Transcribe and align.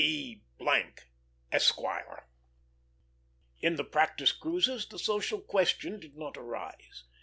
B. 0.01 0.41
M, 0.59 0.93
Esquire." 1.51 2.25
In 3.59 3.75
the 3.75 3.83
practice 3.83 4.31
cruises 4.31 4.87
the 4.87 4.97
social 4.97 5.41
question 5.41 5.99
did 5.99 6.17
not 6.17 6.37
arise. 6.37 7.03